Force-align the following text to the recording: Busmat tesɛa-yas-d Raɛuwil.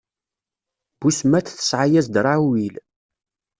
Busmat 1.01 1.45
tesɛa-yas-d 1.49 2.15
Raɛuwil. 2.25 2.75